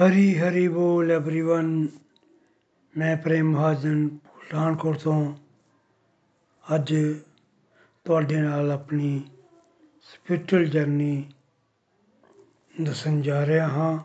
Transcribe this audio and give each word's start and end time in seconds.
ਹਰੀ 0.00 0.38
ਹਰੀ 0.38 0.68
ਬੋਲ 0.68 1.10
एवरीवन 1.12 1.86
ਮੈਂ 2.98 3.16
ਪ੍ਰੇਮ 3.16 3.50
ਮਹਾਜਨ 3.50 4.08
ਪਠਾਨਕੋਟ 4.08 4.98
ਤੋਂ 4.98 5.34
ਅੱਜ 6.76 6.94
ਤੁਹਾਡੇ 8.04 8.36
ਨਾਲ 8.36 8.70
ਆਪਣੀ 8.70 9.22
ਸਪਿਰਚੁਅਲ 10.02 10.64
ਜਰਨੀ 10.64 11.24
ਦੱਸਣ 12.80 13.20
ਜਾ 13.22 13.46
ਰਿਹਾ 13.46 13.68
ਹਾਂ 13.68 13.98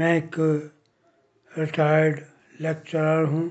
ਮੈਂ 0.00 0.14
ਇੱਕ 0.14 0.38
ਰਿਟਾਇਰਡ 1.58 2.20
ਲੈਕਚਰਰ 2.60 3.26
ਹਾਂ 3.26 3.48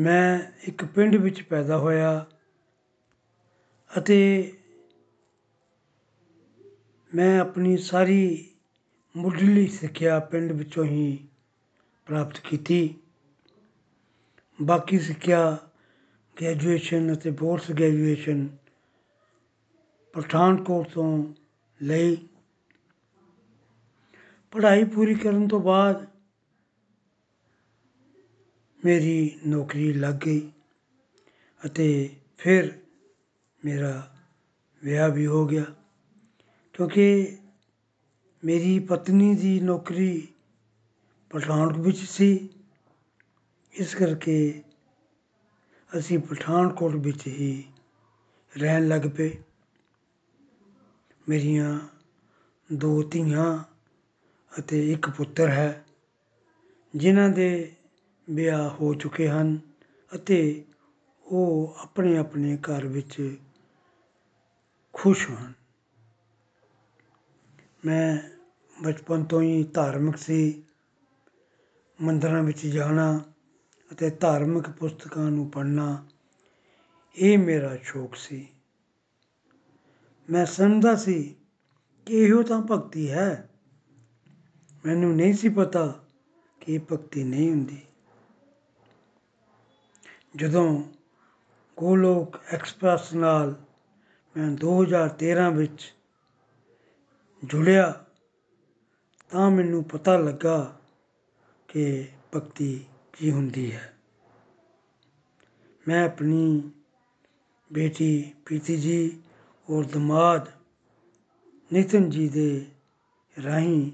ਮੈਂ 0.00 0.38
ਇੱਕ 0.68 0.84
ਪਿੰਡ 0.84 1.16
ਵਿੱਚ 1.16 1.42
ਪੈਦਾ 1.42 1.78
ਹੋਇਆ 1.78 2.26
ਅਤੇ 3.98 4.52
ਮੈਂ 7.15 7.39
ਆਪਣੀ 7.39 7.77
ਸਾਰੀ 7.77 8.49
ਮੁੱਢਲੀ 9.17 9.67
ਸਿੱਖਿਆ 9.67 10.19
ਪਿੰਡ 10.19 10.51
ਵਿੱਚੋਂ 10.51 10.85
ਹੀ 10.85 11.27
ਪ੍ਰਾਪਤ 12.05 12.39
ਕੀਤੀ। 12.39 12.95
ਬਾਕੀ 14.61 14.99
ਸਿੱਖਿਆ 14.99 15.57
ਗ੍ਰੈਜੂਏਸ਼ਨ 16.41 17.13
ਅਤੇ 17.13 17.31
ਪੋਸਟ 17.31 17.71
ਗ੍ਰੈਜੂਏਸ਼ਨ 17.71 18.47
ਪਠਾਨਕੋਟ 20.13 20.87
ਤੋਂ 20.87 21.33
ਲਈ। 21.81 22.15
ਪੜ੍ਹਾਈ 24.51 24.83
ਪੂਰੀ 24.83 25.15
ਕਰਨ 25.15 25.47
ਤੋਂ 25.47 25.59
ਬਾਅਦ 25.59 26.07
ਮੇਰੀ 28.85 29.39
ਨੌਕਰੀ 29.47 29.93
ਲੱਗ 29.93 30.15
ਗਈ 30.15 30.51
ਅਤੇ 31.65 32.15
ਫਿਰ 32.37 32.79
ਮੇਰਾ 33.65 34.15
ਵਿਆਹ 34.83 35.09
ਵੀ 35.09 35.27
ਹੋ 35.27 35.45
ਗਿਆ। 35.47 35.65
ਕਿਉਂਕਿ 36.73 37.37
ਮੇਰੀ 38.43 38.79
ਪਤਨੀ 38.79 39.35
ਦੀ 39.35 39.59
ਨੌਕਰੀ 39.59 40.27
ਪਠਾਨਕੋਟ 41.29 41.77
ਵਿੱਚ 41.77 41.97
ਸੀ। 41.97 42.49
ਇਸ 43.73 43.95
ਕਰਕੇ 43.95 44.63
ਅਸੀਂ 45.97 46.19
ਪਠਾਨਕੋਟ 46.19 46.95
ਵਿੱਚ 46.95 47.27
ਹੀ 47.27 47.63
ਰਹਿਣ 48.57 48.87
ਲੱਗ 48.87 49.01
ਪਏ। 49.17 49.37
ਮੇਰੀਆਂ 51.29 51.79
ਦੋ 52.69 53.03
ਧੀਆਂ 53.03 53.63
ਅਤੇ 54.59 54.91
ਇੱਕ 54.91 55.09
ਪੁੱਤਰ 55.09 55.49
ਹੈ, 55.49 55.85
ਜਿਨ੍ਹਾਂ 56.95 57.29
ਦੇ 57.29 57.75
ਵਿਆਹ 58.29 58.69
ਹੋ 58.69 58.93
ਚੁੱਕੇ 58.93 59.29
ਹਨ 59.29 59.59
ਅਤੇ 60.15 60.65
ਉਹ 61.25 61.75
ਆਪਣੇ 61.77 62.17
ਆਪਣੇ 62.17 62.57
ਘਰ 62.57 62.87
ਵਿੱਚ 62.87 63.37
ਖੁਸ਼ 64.93 65.29
ਹਨ 65.29 65.53
ਮੈਂ 67.85 68.17
ਬਚਪਨ 68.83 69.23
ਤੋਂ 69.23 69.41
ਹੀ 69.41 69.63
ਧਾਰਮਿਕ 69.63 70.17
ਸੀ। 70.17 70.63
ਮੰਦਰਾਂ 72.01 72.43
ਵਿੱਚ 72.43 72.67
ਜਾਣਾ 72.67 73.21
ਅਤੇ 73.91 74.09
ਧਾਰਮਿਕ 74.09 74.69
ਪੁਸਤਕਾਂ 74.69 75.31
ਨੂੰ 75.31 75.49
ਪੜ੍ਹਨਾ 75.49 76.07
ਇਹ 77.15 77.37
ਮੇਰਾ 77.37 77.77
ਸ਼ੌਕ 77.83 78.15
ਸੀ। 78.15 78.47
ਮੈਂ 80.29 80.45
ਸਮਝਦਾ 80.45 80.95
ਸੀ 80.95 81.35
ਕਿ 82.05 82.13
ਇਹੋ 82.13 82.43
ਤਾਂ 82.43 82.61
ਭਗਤੀ 82.61 83.11
ਹੈ। 83.11 83.49
ਮੈਨੂੰ 84.85 85.15
ਨਹੀਂ 85.15 85.33
ਸੀ 85.33 85.49
ਪਤਾ 85.49 86.05
ਕਿ 86.59 86.73
ਇਹ 86.73 86.79
ਭਗਤੀ 86.79 87.23
ਨਹੀਂ 87.23 87.49
ਹੁੰਦੀ। 87.49 87.81
ਜਦੋਂ 90.35 90.83
ਗੋਲੋਕ 91.77 92.37
ਐਕਸਪ੍ਰੈਸ 92.51 93.13
ਨਾਲ 93.13 93.55
ਮੈਂ 94.37 94.51
2013 94.51 95.49
ਵਿੱਚ 95.49 95.95
ਜੁੜਿਆ, 97.43 98.05
ਤਾਂ 99.29 99.51
ਮੈਨੂੰ 99.51 99.83
ਪਤਾ 99.83 100.17
ਲੱਗਾ 100.17 100.79
ਕਿ 101.67 102.07
ਭਗਤੀ 102.35 102.85
ਕੀ 103.13 103.31
ਹੁੰਦੀ 103.31 103.71
ਹੈ। 103.71 103.93
ਮੈਂ 105.87 106.03
ਆਪਣੀ 106.05 106.71
ਬੇਟੀ 107.73 108.33
ਪ੍ਰੀਤੀ 108.45 108.77
ਜੀ 108.77 109.21
ਔਰ 109.69 109.83
ਦਮਾਦ 109.83 110.51
ਨਿਤਨ 111.73 112.09
ਜੀ 112.09 112.29
ਦੇ 112.29 112.65
ਰਾਹੀਂ 113.43 113.91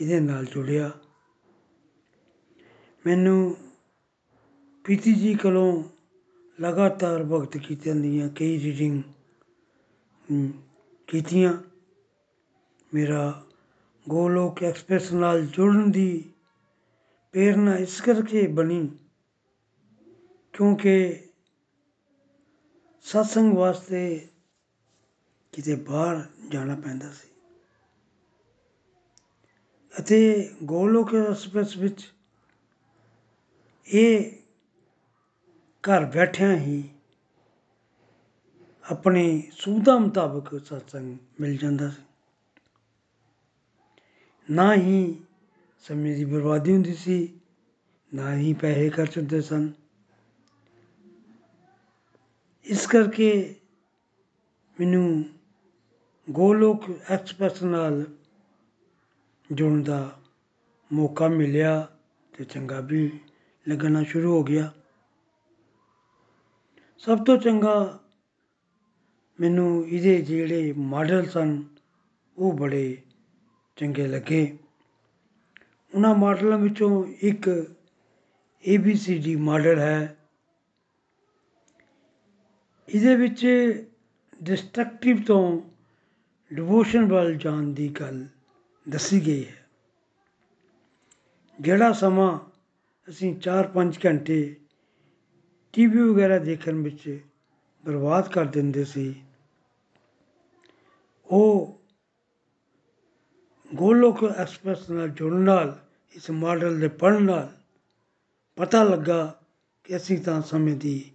ਇਹਦੇ 0.00 0.20
ਨਾਲ 0.20 0.44
ਜੁੜਿਆ। 0.44 0.90
ਮੈਨੂੰ 3.06 3.56
ਪ੍ਰੀਤੀ 4.84 5.14
ਜੀ 5.14 5.34
ਕੋਲੋਂ 5.34 5.82
ਲਗਾਤਾਰ 6.60 7.24
ਭਗਤ 7.24 7.56
ਕੀਤਿਆਂ 7.56 7.96
ਦੀਆਂ 7.96 8.28
ਕਈ 8.28 8.58
ਰੀਡਿੰਗ 8.60 9.02
ਕੀਤੀਆਂ। 11.08 11.71
ਮੇਰਾ 12.94 13.42
ਗੋਲੋਕ 14.08 14.62
ਐਕਸਪ੍ਰੈਸ 14.62 15.12
ਨਾਲ 15.12 15.46
ਜੁੜਨ 15.46 15.90
ਦੀ 15.90 16.32
ਪ੍ਰੇਰਨਾ 17.32 17.76
ਇਸ 17.76 18.00
ਕਰਕੇ 18.00 18.46
ਬਣੀ 18.46 18.90
ਕਿਉਂਕਿ 20.52 21.24
ਸਤਸੰਗ 23.02 23.54
ਵਾਸਤੇ 23.54 24.28
ਕਿਤੇ 25.52 25.74
ਬਾਹਰ 25.74 26.24
ਜਾਣਾ 26.48 26.76
ਪੈਂਦਾ 26.76 27.12
ਸੀ। 27.12 27.28
ਅਤੇ 30.00 30.50
ਗੋਲੋਕ 30.62 31.14
ਐਕਸਪ੍ਰੈਸ 31.14 31.76
ਵਿੱਚ 31.76 32.12
ਇਹ 33.86 34.32
ਘਰ 35.84 36.04
ਬੈਠਿਆਂ 36.04 36.56
ਹੀ 36.56 36.90
ਆਪਣੀ 38.90 39.50
ਸੁਵਿਧਾ 39.52 39.98
ਮੁਤਾਬਕ 39.98 40.64
ਸਤਸੰਗ 40.64 41.16
ਮਿਲ 41.40 41.56
ਜਾਂਦਾ 41.56 41.88
ਸੀ। 41.88 42.02
ਨਾ 44.50 44.74
ਹੀ 44.74 45.22
ਸਮੇਂ 45.84 46.16
ਦੀ 46.16 46.24
ਬਰਬਾਦੀ 46.24 46.72
ਹੁੰਦੀ 46.72 46.94
ਸੀ, 46.94 47.40
ਨਾ 48.14 48.34
ਹੀ 48.36 48.54
ਪੈਸੇ 48.54 48.90
ਖਰਚ 48.90 49.18
ਹੁੰਦੇ 49.18 49.40
ਸਨ। 49.40 49.72
ਇਸ 52.66 52.86
ਕਰਕੇ 52.86 53.54
ਮੈਨੂੰ 54.80 55.24
ਗੋਲੋਕ 56.30 56.84
ਐਕਸਪ੍ਰੈਸ 57.10 57.62
ਨਾਲ 57.62 58.04
ਜੁੜਨ 59.52 59.82
ਦਾ 59.82 60.20
ਮੌਕਾ 60.92 61.28
ਮਿਲਿਆ 61.28 61.88
ਤੇ 62.38 62.44
ਚੰਗਾ 62.44 62.80
ਵੀ 62.80 63.20
ਲੱਗਣਾ 63.68 64.02
ਸ਼ੁਰੂ 64.02 64.32
ਹੋ 64.32 64.42
ਗਿਆ। 64.44 64.72
ਸਭ 66.98 67.24
ਤੋਂ 67.24 67.36
ਚੰਗਾ 67.36 68.00
ਮੈਨੂੰ 69.40 69.88
ਇਹਦੇ 69.88 70.22
ਜਿਹੜੇ 70.22 70.72
ਮਾਡਲ 70.72 71.26
ਸਨ, 71.26 71.64
ਉਹ 72.38 72.52
ਬੜੇ 72.52 73.02
ਚੰਗੇ 73.76 74.06
ਲੱਗੇ। 74.06 74.58
ਉਹਨਾਂ 75.92 76.14
ਮਾਡਲਾਂ 76.14 76.58
ਵਿੱਚੋਂ 76.58 77.04
ਇੱਕ 77.20 77.48
ABCD 78.64 79.36
ਮਾਡਲ 79.38 79.78
ਹੈ। 79.78 80.16
ਇਹਦੇ 82.88 83.14
ਵਿੱਚ 83.16 83.46
ਡਿਸਟਰਕਟਿਵ 84.42 85.22
ਤੋਂ 85.22 85.60
ਡਿਵੋਸ਼ਨ 86.50 87.04
ਵੱਲ 87.06 87.34
ਜਾਣ 87.34 87.72
ਦੀ 87.72 87.88
ਗੱਲ 88.00 88.24
ਦੱਸੀ 88.86 89.20
ਗਈ 89.26 89.44
ਹੈ। 89.44 89.60
ਜਿਹੜਾ 91.58 91.92
ਸਮਾਂ 91.92 92.38
ਅਸੀਂ 93.08 93.34
4-5 93.40 93.98
ਘੰਟੇ 94.06 94.56
ਟੀਵੀ 95.74 96.02
ਵਗੈਰਾ 96.02 96.38
ਦੇਖਣ 96.38 96.82
ਵਿੱਚ 96.82 97.20
ਬਰਬਾਦ 97.84 98.28
ਕਰ 98.32 98.44
ਦਿੰਦੇ 98.44 98.84
ਸੀ, 98.84 99.14
ਉਹ 101.26 101.78
ਗੋਲੋਕ 103.74 104.24
ਐਕਸਪ੍ਰੈਸ 104.24 104.90
ਨਾਲ 104.90 105.08
ਜੁੜਨ 105.08 105.40
ਨਾਲ, 105.40 105.78
ਇਸ 106.10 106.30
ਮਾਡਲ 106.30 106.80
ਦੇ 106.80 106.88
ਪੜ੍ਹਨ 106.88 107.22
ਨਾਲ 107.22 107.56
ਪਤਾ 108.56 108.82
ਲੱਗਾ 108.82 109.40
ਕਿ 109.84 109.96
ਅਸੀਂ 109.96 110.18
ਤਾਂ 110.18 110.42
ਸਮੇਂ 110.42 110.76
ਦੀ 110.76 111.10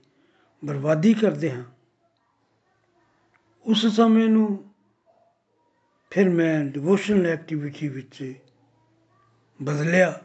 ਬਰਬਾਦੀ 0.66 1.14
ਕਰਦੇ 1.14 1.52
ਹਾਂ। 1.52 1.64
ਉਸ 3.66 3.86
ਸਮੇਂ 3.86 4.30
ਨੂੰ 4.30 4.74
ਫਿਰ 6.10 6.30
ਮੈਂ 6.30 6.66
ਡਿਵੋਸ਼ਨਲ 6.66 7.26
ਐਕਟੀਵਿਟੀ 7.26 7.88
ਵਿੱਚ 7.88 8.34
ਬਦਲਿਆ 9.62 10.22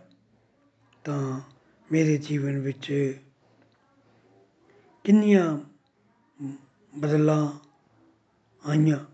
ਤਾਂ 1.04 1.40
ਮੇਰੇ 1.92 2.16
ਜੀਵਨ 2.16 2.58
ਵਿੱਚ 2.58 3.20
ਕਿੰਨੀਆਂ 5.04 5.58
ਬਦਲਾਂ 6.98 7.52
ਆਈਆਂ। 8.68 9.11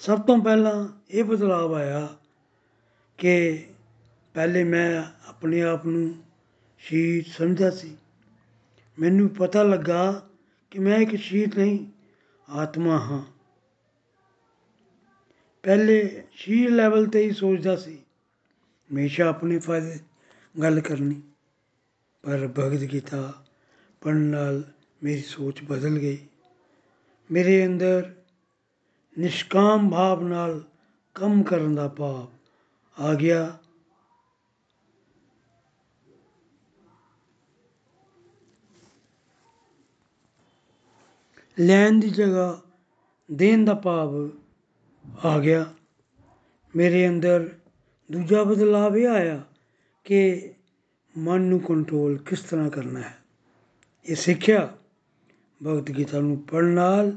ਸਭ 0.00 0.20
ਤੋਂ 0.20 0.38
ਪਹਿਲਾਂ 0.38 0.88
ਇਹ 1.10 1.24
ਬਦਲਾਅ 1.24 1.74
ਆਇਆ 1.74 2.16
ਕਿ 3.18 3.66
ਪਹਿਲੇ 4.34 4.64
ਮੈਂ 4.64 5.02
ਆਪਣੇ 5.26 5.62
ਆਪ 5.62 5.86
ਨੂੰ 5.86 6.22
ਸ਼ਹੀਦ 6.78 7.24
ਸਮਝਦਾ 7.26 7.70
ਸੀ। 7.70 7.96
ਮੈਨੂੰ 8.98 9.28
ਪਤਾ 9.28 9.62
ਲੱਗਾ 9.62 10.28
ਕਿ 10.70 10.78
ਮੈਂ 10.78 10.98
ਇੱਕ 10.98 11.16
ਸ਼ਹੀਦ 11.16 11.58
ਨਹੀਂ 11.58 11.86
ਆਤਮਾ 12.50 12.98
ਹਾਂ। 12.98 13.22
ਪਹਿਲੇ 15.62 16.24
ਸ਼ਹੀਦ 16.32 16.70
ਲੈਵਲ 16.70 17.06
ਤੇ 17.06 17.22
ਹੀ 17.22 17.30
ਸੋਚਦਾ 17.30 17.76
ਸੀ। 17.76 17.98
ਹਮੇਸ਼ਾ 18.92 19.28
ਆਪਣੇ 19.28 19.58
ਫਾਇਦੇ 19.58 19.98
ਗੱਲ 20.62 20.80
ਕਰਨੀ। 20.80 21.22
ਪਰ 22.22 22.38
ਭਗਤ 22.38 22.80
ਗੀਤਾ 22.80 23.44
ਪੜ੍ਹਨ 24.00 24.16
ਨਾਲ 24.16 24.62
ਮੇਰੀ 25.02 25.20
ਸੋਚ 25.20 25.62
ਬਦਲ 25.62 25.98
ਗਈ। 25.98 26.18
ਮੇਰੇ 27.30 27.66
ਅੰਦਰ 27.66 28.15
ਨਿਸ਼ਕਾਮ 29.18 29.90
ਭਾਵ 29.90 30.22
ਨਾਲ 30.22 30.64
ਕੰਮ 31.14 31.42
ਕਰਨ 31.42 31.74
ਦਾ 31.74 31.88
ਭਾਵ 31.88 32.26
ਆ 33.00 33.14
ਗਿਆ। 33.14 33.58
ਲੈਣ 41.60 42.00
ਦੀ 42.00 42.10
ਜਗ੍ਹਾ 42.10 42.60
ਦੇਣ 43.32 43.64
ਦਾ 43.64 43.74
ਭਾਵ 43.74 44.30
ਆ 45.24 45.38
ਗਿਆ। 45.38 45.74
ਮੇਰੇ 46.76 47.08
ਅੰਦਰ 47.08 47.58
ਦੂਜਾ 48.12 48.42
ਬਦਲਾਅ 48.44 48.90
ਇਹ 48.90 49.08
ਆਇਆ 49.08 49.44
ਕਿ 50.04 50.52
ਮਨ 51.18 51.40
ਨੂੰ 51.40 51.60
ਕੰਟਰੋਲ 51.60 52.18
ਕਿਸ 52.18 52.42
ਤਰ੍ਹਾਂ 52.42 52.70
ਕਰਨਾ 52.70 53.00
ਹੈ। 53.00 53.18
ਇਹ 54.04 54.16
ਸਿੱਖਿਆ 54.16 54.76
ਭਗਤ 55.66 55.90
ਗੀਤਾ 55.90 56.20
ਨੂੰ 56.20 56.42
ਪੜ੍ਹਨ 56.42 56.68
ਨਾਲ 56.68 57.16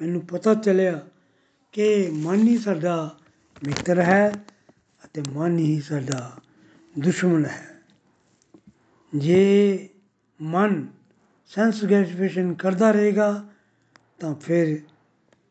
ਮੈਨੂੰ 0.00 0.26
ਪਤਾ 0.26 0.54
ਚੱਲਿਆ 0.54 1.06
ਕਿ 1.74 2.10
ਮਨ 2.10 2.48
ਹੀ 2.48 2.58
ਸਾਡਾ 2.58 3.18
ਮਿੱਤਰ 3.66 4.00
ਹੈ 4.00 4.44
ਅਤੇ 5.04 5.22
ਮਨ 5.32 5.58
ਹੀ 5.58 5.80
ਸਾਡਾ 5.80 6.36
ਦੁਸ਼ਮਣ 6.98 7.44
ਹੈ। 7.44 7.80
ਜੇ 9.16 9.88
ਮਨ 10.42 10.88
ਸੈਂਸ 11.46 11.84
ਗ੍ਰੈਟੀਫਿਕੇਸ਼ਨ 11.84 12.54
ਕਰਦਾ 12.54 12.90
ਰਹੇਗਾ, 12.90 13.48
ਤਾਂ 14.18 14.34
ਫਿਰ 14.34 14.80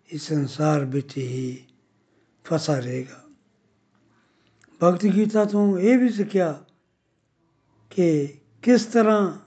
ਇਸ 0.10 0.22
ਸੰਸਾਰ 0.22 0.86
ਵਿੱਚ 0.86 1.18
ਹੀ 1.18 1.66
ਫਸਾ 2.46 2.80
ਰਹੇਗਾ। 2.80 3.24
ਭਗਤ 4.84 5.06
ਗੀਤਾ 5.06 5.46
ਤੋਂ 5.46 5.80
ਇਹ 5.80 5.98
ਵੀ 5.98 6.10
ਸਿੱਖਿਆ 6.10 6.64
ਕਿ 7.90 8.38
ਕਿਸ 8.62 8.86
ਤਰ੍ਹਾਂ 8.86 9.40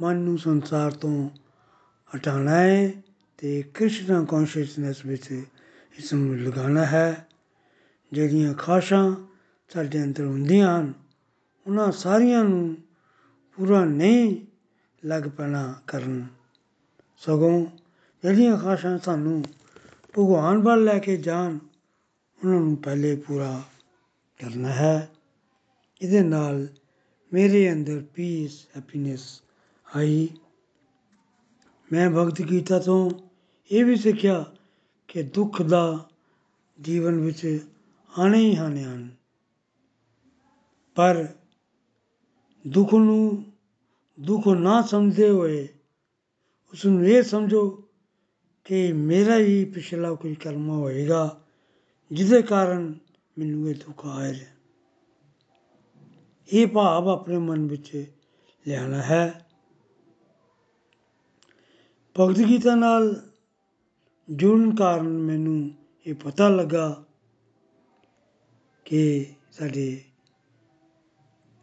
ਮਨ 0.00 0.16
ਨੂੰ 0.16 0.38
ਸੰਸਾਰ 0.38 0.90
ਤੋਂ 0.90 1.30
ਹਟਾਉਣਾ 2.16 2.56
ਹੈ 2.56 2.92
ਤੇ 3.38 3.62
ਕ੍ਰਿਸ਼ਨਾ 3.62 4.24
ਕੌਨਸ਼ੀਅਸਨੈਸ 4.24 5.06
ਵਿੱਚ 5.06 5.44
ਇਸ 5.98 6.12
ਨੂੰ 6.12 6.38
ਲਗਾਉਣਾ 6.38 6.84
ਹੈ। 6.86 7.28
ਜਿਹੜੀਆਂ 8.12 8.54
ਖਾਸ਼ਾਂ 8.54 9.16
ਸਾਡੇ 9.68 10.02
ਅੰਦਰ 10.02 10.24
ਹੁੰਦੀਆਂ 10.24 10.80
ਹਨ, 10.80 10.92
ਉਹਨਾਂ 11.66 11.92
ਸਾਰੀਆਂ 11.92 12.44
ਨੂੰ 12.44 12.76
ਪੂਰਾ 13.56 13.84
ਨਹੀਂ 13.84 14.46
ਲੱਗ 15.04 15.22
ਪੈਣਾ 15.22 15.80
ਕਰਨ। 15.86 16.26
ਸਗੋਂ 17.18 17.66
ਜਿਹੜੀਆਂ 18.22 18.56
ਖਾਸ਼ਾਂ 18.56 18.98
ਸਾਨੂੰ 18.98 19.44
ਭਗਵਾਨ 20.18 20.58
ਵੱਲ 20.58 20.84
ਲੈ 20.84 20.98
ਕੇ 20.98 21.16
ਜਾਣ, 21.16 21.58
ਉਹਨਾਂ 22.44 22.60
ਨੂੰ 22.60 22.76
ਪਹਿਲੇ 22.76 23.16
ਪੂਰਾ 23.16 23.62
ਕਰਨਾ 24.40 24.68
ਹੈ। 24.68 25.08
ਇਹਦੇ 26.02 26.20
ਨਾਲ 26.20 26.68
ਮੇਰੇ 27.32 27.72
ਅੰਦਰ 27.72 28.04
ਪੀਸ 28.14 28.66
ਹੈਪੀਨੈਸ 28.76 29.42
ਆਈ। 29.96 30.28
ਮੈਂ 31.92 32.10
ਭਗਤ 32.10 32.42
ਗੀਤਾ 32.42 32.78
ਤੋਂ 32.78 33.10
ਇਹ 33.70 33.84
ਵੀ 33.84 33.96
ਸਿੱਖਿਆ 33.96 34.44
ਕਿ 35.12 35.22
ਦੁੱਖ 35.22 35.62
ਦਾ 35.62 36.08
ਜੀਵਨ 36.80 37.20
ਵਿੱਚ 37.20 37.66
ਆਣੇ 38.18 38.38
ਹੀ 38.38 38.56
ਆਣੇ 38.56 38.84
ਹਨ। 38.84 39.08
ਪਰ 40.94 41.28
ਦੁੱਖ 42.66 42.94
ਨੂੰ 42.94 43.52
ਦੁੱਖ 44.20 44.48
ਨਾ 44.48 44.82
ਸਮਝਦੇ 44.82 45.30
ਹੋਏ 45.30 45.68
ਉਸ 46.72 46.86
ਨੂੰ 46.86 47.06
ਇਹ 47.06 47.22
ਸਮਝੋ 47.22 47.88
ਕਿ 48.64 48.92
ਮੇਰਾ 48.92 49.36
ਹੀ 49.36 49.64
ਪਿਛਲਾ 49.64 50.14
ਕੋਈ 50.14 50.34
ਕਰਮ 50.34 50.68
ਹੋਏਗਾ, 50.68 51.40
ਜਿਹਦੇ 52.12 52.42
ਕਾਰਨ 52.42 52.94
ਮੈਨੂੰ 53.38 53.68
ਇਹ 53.70 53.74
ਦੁੱਖ 53.74 54.06
ਆ 54.06 54.22
ਰਿਹਾ 54.32 54.50
ਇਹ 56.52 56.66
ਭਾਵ 56.66 57.08
ਆਪਣੇ 57.08 57.38
ਮਨ 57.38 57.66
ਵਿੱਚ 57.66 58.12
ਲਿਆਣਾ 58.66 59.02
ਹੈ। 59.02 59.46
ਭਗਤ 62.20 62.38
ਗੀਤਾ 62.38 62.74
ਨਾਲ 62.74 63.31
ਜੁੜਨ 64.30 64.74
ਕਾਰਨ 64.74 65.08
ਮੈਨੂੰ 65.08 65.70
ਇਹ 66.06 66.14
ਪਤਾ 66.14 66.48
ਲੱਗਾ 66.48 67.04
ਕਿ 68.84 69.34
ਸਾਡੇ 69.52 70.04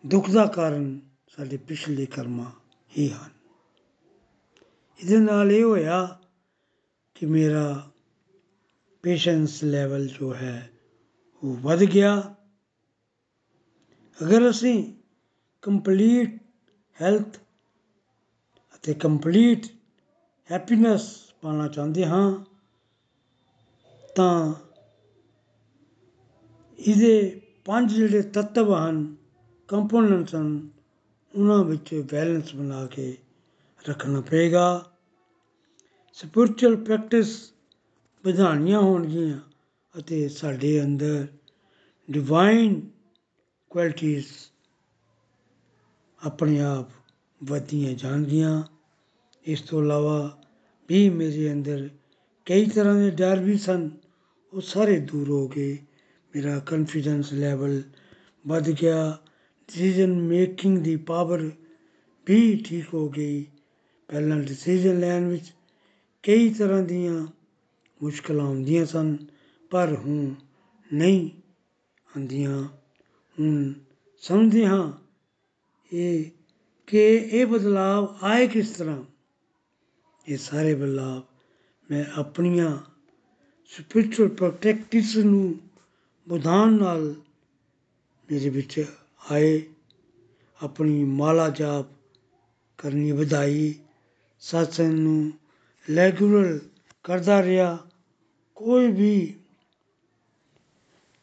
ਦੁੱਖ 0.06 0.30
ਦਾ 0.30 0.46
ਕਾਰਨ 0.46 1.00
ਸਾਡੇ 1.28 1.58
ਪਿਛਲੇ 1.58 2.06
ਕਰਮਾਂ 2.06 2.52
ਹੀ 2.98 3.10
ਹਨ। 3.10 3.30
ਇਹਦੇ 5.00 5.18
ਨਾਲ 5.18 5.52
ਇਹ 5.52 5.64
ਹੋਇਆ 5.64 6.20
ਕਿ 7.16 7.26
ਮੇਰਾ 7.26 7.92
ਪੇਸ਼ੈਂਸ 9.04 9.64
ਲੈਵਲ 9.64 10.08
ਜੋ 10.08 10.34
ਹੈ 10.34 10.72
ਉਹ 11.44 11.58
ਵੱਧ 11.58 11.80
ਗਿਆ। 11.80 12.36
ਅਗਰ 14.20 14.50
ਅਸੀਂ 14.50 14.94
ਕੰਪਲੀਟ 15.62 16.38
ਹੈਲਥ 17.02 17.38
ਅਤੇ 18.76 18.94
ਕੰਪਲੀਟ 18.94 19.66
ਹੈਪੀਨੈਸ 20.52 21.32
ਪਾਣਾ 21.42 21.68
ਚਾਹੁੰਦੇ 21.68 22.06
ਹਾਂ 22.06 22.49
ਤਾਂ 24.20 24.54
ਇਹਦੇ 26.80 27.42
ਪੰਜ 27.66 27.94
ਜਿਹੜੇ 27.94 28.22
ਤੱਤਵ 28.22 28.76
ਹਨ 28.76 29.16
ਕੰਪੋਨੈਂਟਸ 29.68 30.36
ਹਨ, 30.36 30.70
ਉਹਨਾਂ 31.36 31.64
ਵਿੱਚ 31.64 32.06
ਬੈਲੈਂਸ 32.12 32.56
ਬਣਾ 32.56 32.86
ਕੇ 32.86 33.18
ਰੱਖਣਾ 33.90 34.22
ਪਏਗਾ। 34.22 34.92
ਸਪਿਰਚੁਅਲ 36.14 36.76
ਪ੍ਰੈਕਟਿਸ 36.76 37.54
ਵਧਾਉਣੀਆਂ 38.26 38.80
ਹੋਣਗੀਆਂ 38.80 39.40
ਅਤੇ 40.00 40.30
ਸਾਡੇ 40.30 40.84
ਅੰਦਰ 40.84 41.28
ਡਿਵਾਈਨ 42.12 42.90
ਕੁਆਲਿਟੀਜ਼ 43.70 44.26
ਆਪਣੇ 46.26 46.60
ਆਪ 46.62 46.90
ਵਧਦੀਆਂ 47.44 47.94
ਜਾਣਗੀਆਂ। 47.94 48.64
ਇਸ 49.44 49.62
ਤੋਂ 49.62 49.84
ਇਲਾਵਾ 49.84 50.38
ਵੀ 50.90 51.10
ਮੇਰੇ 51.10 51.52
ਅੰਦਰ 51.52 51.90
ਕਈ 52.46 52.66
ਤਰ੍ਹਾਂ 52.66 52.96
ਦੇ 52.96 53.10
ਡਰ 53.12 53.40
ਵੀ 53.40 53.58
ਸਨ। 53.58 53.90
ਉਹ 54.54 54.62
ਸਾਰੇ 54.62 55.00
ਦੂਰ 55.00 55.30
ਹੋ 55.30 55.48
ਗਏ 55.48 55.78
ਮੇਰਾ 56.36 56.60
ਕੌਨਫੀਡੈਂਸ 56.60 57.34
ਲੈਵਲ 57.34 57.82
ਵੱਧ 58.48 58.70
ਗਿਆ। 58.70 59.18
ਡਿਸੀਜਨ 59.68 60.22
ਮੇਕਿੰਗ 60.22 60.78
ਦੀ 60.78 60.96
ਪਾਵਰ 60.96 61.52
ਵੀ 62.26 62.64
ਠੀਕ 62.66 62.94
ਹੋ 62.94 63.10
ਗਈ। 63.10 63.46
ਪਹਿਲਾਂ 64.08 64.38
ਡਿਸੀਜਨ 64.38 65.00
ਲੈਣ 65.00 65.28
ਵਿੱਚ 65.28 65.54
ਕਈ 66.24 66.54
ਤਰ੍ਹਾਂ 66.54 66.84
ਦੀਆਂ 66.84 67.28
ਮੁਸ਼ਕਲਾਂ 68.04 68.46
ਆਉਂਦੀਆਂ 68.46 68.86
ਸਨ, 68.86 69.18
ਪਰ 69.70 69.96
ਹੁਣ 69.96 70.34
ਨਹੀਂ 70.94 71.30
ਆਉਂਦੀਆਂ। 72.18 72.64
ਹੁਣ 73.40 73.74
ਸਮਝਦੇ 74.22 74.66
ਹਾਂ 74.66 74.92
ਇਹ 75.94 76.26
ਕਿ 76.88 77.08
ਇਹ 77.16 77.46
ਬਦਲਾਵ 77.46 78.18
ਆਏ 78.22 78.48
ਕਿਸ 78.48 78.70
ਤਰ੍ਹਾਂ। 78.70 79.04
ਇਹ 80.28 80.38
ਸਾਰੇ 80.38 80.76
ਬਦਲਾਵ 80.76 81.22
ਮੈਂ 81.92 82.06
ਆਪਣੀਆਂ 82.16 82.78
ਸਪਿਰਚੁਅਲ 83.70 84.30
ਪ੍ਰੋਟੈਕਟਿਵਸ 84.30 85.18
ਨੂੰ 85.18 85.60
ਵਧਾਉਣ 86.30 86.74
ਨਾਲ 86.74 87.16
ਮੇਰੇ 88.32 88.50
ਵਿੱਚ 88.50 88.86
ਆਏ, 89.32 89.64
ਆਪਣੀ 90.64 91.04
ਮਾਲਾ 91.04 91.50
ਜਾਪ 91.50 91.86
ਕਰਨੀ 92.78 93.12
ਵਧਾਈ 93.12 93.76
ਸਤਸੰਗ 94.40 94.94
ਨੂੰ 94.94 95.32
ਰੈਗੂਲਰ 95.96 96.60
ਕਰਦਾ 97.04 97.44
ਰਿਹਾ, 97.44 97.78
ਕੋਈ 98.56 98.92
ਵੀ 98.92 99.36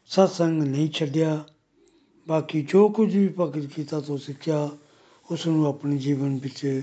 ਸਤਸੰਗ 0.06 0.62
ਨਹੀਂ 0.62 0.90
ਛੱਡਿਆ। 0.90 1.44
ਬਾਕੀ 2.28 2.62
ਜੋ 2.62 2.88
ਕੁਝ 2.88 3.16
ਵੀ 3.16 3.28
ਭਗਤ 3.40 3.78
ਗੀਤਾ 3.78 4.00
ਤੋਂ 4.00 4.18
ਸਿੱਖਿਆ, 4.18 4.70
ਉਸ 5.30 5.46
ਨੂੰ 5.46 5.66
ਆਪਣੇ 5.66 5.98
ਜੀਵਨ 5.98 6.38
ਵਿੱਚ 6.42 6.82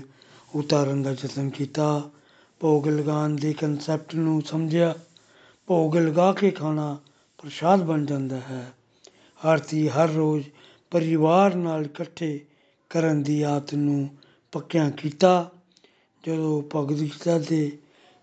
ਉਤਾਰਨ 0.54 1.02
ਦਾ 1.02 1.10
ਯਤਨ 1.10 1.50
ਕੀਤਾ। 1.50 2.10
ਭੋਗ 2.60 2.88
ਲਗਾਉਣ 2.88 3.36
ਦੇ 3.36 3.52
ਕਨਸੈਪਟ 3.52 4.14
ਨੂੰ 4.14 4.42
ਸਮਝਿਆ। 4.42 4.94
ਭੋਗ 5.68 5.96
ਲਗਾ 5.96 6.32
ਕੇ 6.32 6.50
ਖਾਣਾ 6.50 6.96
ਪ੍ਰਸ਼ਾਦ 7.38 7.82
ਬਣ 7.82 8.04
ਜਾਂਦਾ 8.06 8.40
ਹੈ। 8.40 8.72
ਆਰਤੀ 9.40 9.88
ਹਰ 9.88 10.08
ਰੋਜ਼ 10.08 10.46
ਪਰਿਵਾਰ 10.92 11.54
ਨਾਲ 11.54 11.84
ਇਕੱਠੇ 11.84 12.44
ਕਰਨ 12.90 13.22
ਦੀ 13.22 13.40
ਆਦਤ 13.42 13.74
ਨੂੰ 13.74 14.08
ਪੱਕਿਆਂ 14.52 14.90
ਕੀਤਾ। 14.90 15.50
ਜਦੋਂ 16.24 16.62
ਭਗਤ 16.74 16.98
ਗੀਤਾ 16.98 17.38
ਦੇ 17.38 17.78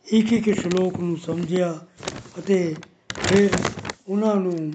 ਇੱਕ 0.05 0.31
ਇੱਕ 0.33 0.59
ਸ਼ਲੋਕ 0.59 0.99
ਨੂੰ 0.99 1.17
ਸਮਝਿਆ 1.17 1.73
ਅਤੇ 2.39 2.75
ਫਿਰ 3.21 3.49
ਉਹਨਾਂ 4.07 4.35
ਨੂੰ 4.35 4.71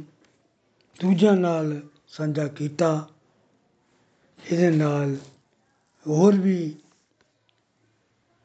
ਦੂਜਿਆਂ 1.00 1.37
ਨਾਲ 1.37 1.80
ਸਾਂਝਾ 2.08 2.46
ਕੀਤਾ, 2.49 3.08
ਇਹਦੇ 4.38 4.70
ਨਾਲ 4.70 5.16
ਹੋਰ 6.06 6.37
ਵੀ 6.37 6.75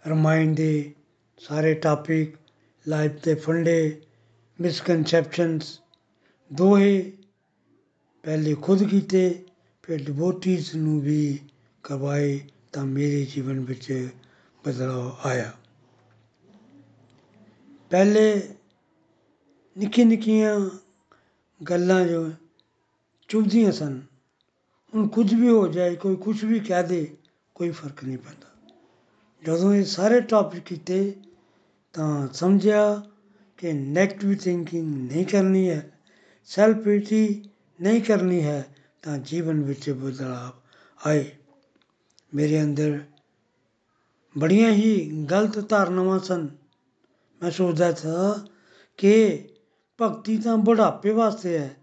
ਰਮਾਇਣ 0.06 0.54
ਦੇ 0.54 0.94
ਸਾਰੇ 1.42 1.74
ਟਾਪਿਕ 1.74 2.36
ਲਾਈਫ 2.86 3.12
ਦੇ 3.24 3.36
ਫੰਡੇ 3.36 4.02
ਮਿਸਕਨਸੈਪਸ਼ਨਸ 4.62 5.80
ਦੋਹੇ 6.52 7.18
ਪਹਿਲੇ 8.24 8.54
ਖੁਦ 8.56 8.84
ਕੀਤੇ 8.84 9.22
ਫਿਰ 9.84 10.04
ਡਿਵੋਟੀਜ਼ 10.06 10.76
ਨੂੰ 10.76 11.00
ਵੀ 11.02 11.40
ਕਰਵਾਏ 11.84 12.40
ਤਾਂ 12.72 12.86
ਮੇਰੇ 12.86 13.24
ਜੀਵਨ 13.26 13.60
ਵਿੱਚ 13.60 14.10
ਬਦਲਾਅ 14.64 15.28
ਆਇਆ 15.28 15.52
ਪਹਿਲੇ 17.92 18.42
ਨਿੱਕੀ 19.76 20.04
ਨਿੱਕੀਆਂ 20.04 20.70
ਗੱਲਾਂ 21.62 22.06
ਜੋ 22.06 22.32
ਚੁਭਦੀਆਂ 23.30 23.72
ਸਨ 23.72 24.02
ਹੁਣ 24.94 25.08
ਕੁਝ 25.08 25.34
ਵੀ 25.34 25.50
ਹੋ 25.50 25.68
ਜਾਏ 25.68 25.96
ਕੋਈ 25.96 26.16
ਕੁਝ 26.16 26.44
ਵੀ 26.46 26.60
ਕਹਿ 26.60 26.84
ਦੇ 26.84 27.06
ਕੋਈ 27.56 27.70
ਫ਼ਰਕ 27.70 28.04
ਨਹੀਂ 28.04 28.18
ਪੈਂਦਾ 28.18 28.48
ਜਦੋਂ 29.44 29.74
ਇਹ 29.76 29.86
ਸਾਰੇ 29.86 30.22
ਟੌਪਿਕ 30.22 30.64
ਕੀਤੇ 30.64 31.14
ਤਾਂ 31.94 32.28
ਸਮਝਿਆ 32.34 33.02
ਕਿ 33.62 33.74
ਨੈਗੇਟਿਵ 33.74 34.36
ਥਿੰਕਿੰਗ 34.36 35.12
ਨਹੀਂ 35.12 35.26
ਕਰਨੀ 35.26 35.70
ਹੈ 35.70 36.00
ਸੈਲਫ 36.46 36.78
ਪਿਟੀ 36.78 37.50
ਨਹੀਂ 37.82 38.02
ਕਰਨੀ 38.02 38.44
ਹੈ, 38.44 38.76
ਤਾਂ 39.02 39.18
ਜੀਵਨ 39.18 39.64
ਵਿੱਚ 39.64 39.90
ਬਦਲਾਅ 39.90 40.52
ਆਏ। 41.10 41.32
ਮੇਰੇ 42.34 42.64
ਅੰਦਰ 42.64 43.00
ਬੜੀਆਂ 44.38 44.72
ਹੀ 44.72 45.12
ਗਲਤ 45.32 45.70
ਧਾਰਨਾਵਾਂ 45.70 46.20
ਸਨ। 46.20 46.48
ਮੈਂ 47.42 47.52
ਸੋਚਦਾ 47.52 47.92
ਥਾ 47.92 48.48
ਕਿ 48.98 49.46
ਭਗਤੀ 50.02 50.38
ਤਾਂ 50.38 50.58
ਬੁਢਾਪੇ 50.58 51.12
ਵਾਸਤੇ 51.12 51.58
ਹੈ, 51.58 51.78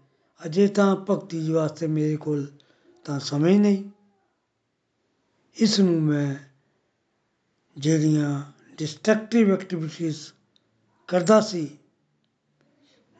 ਅਜੇ 0.45 0.67
ਤਾਂ 0.67 0.95
ਭਗਤੀ 0.95 1.51
ਵਾਸਤੇ 1.51 1.87
ਮੇਰੇ 1.87 2.15
ਕੋਲ 2.15 2.51
ਤਾਂ 3.05 3.19
ਸਮਝ 3.19 3.53
ਨਹੀਂ। 3.53 3.89
ਇਸ 5.55 5.79
ਨੂੰ 5.79 6.01
ਮੈਂ 6.01 6.35
ਜਿਹੜੀਆਂ 7.77 8.43
ਡਿਸਟਰਕਟਿਵ 8.77 9.53
ਐਕਟੀਵਿਟੀਜ਼ 9.53 10.17
ਕਰਦਾ 11.09 11.41
ਸੀ। 11.41 11.77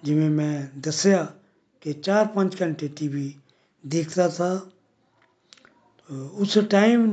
ਜਿਵੇਂ 0.03 0.29
ਮੈਂ 0.29 0.79
ਦੱਸਿਆ 0.79 1.25
ਕਿ 1.81 1.93
4-5 1.93 2.61
ਘੰਟੇ 2.61 2.87
ਟੀਵੀ 2.87 3.33
ਦੇਖਦਾ 3.87 4.27
ਥਾ 4.29 4.59
ਉਸ 6.31 6.57
ਟਾਈਮ 6.69 7.05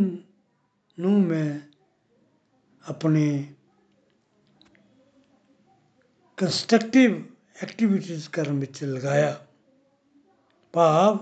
ਨੂੰ 0.98 1.20
ਮੈਂ 1.20 1.60
ਆਪਣੇ 2.88 3.54
ਕੰਸਟਰਕਟਿਵ 6.36 7.22
ਐਕਟੀਵਿਟੀਜ਼ 7.62 8.28
ਕਰਨ 8.28 8.60
ਵਿੱਚ 8.60 8.84
ਲਗਾਇਆ। 8.84 9.46
ਭਾਵ 10.72 11.18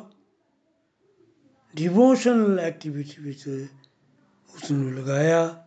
ਡਿਵੋਸ਼ਨਲ 1.75 2.61
ਐਕਟੀਵਿਟੀ 2.61 3.23
ਵਿੱਚ 3.23 3.69
ਉਸ 4.55 4.71
ਨੂੰ 4.71 4.95
ਲਗਾਇਆ। 4.95 5.67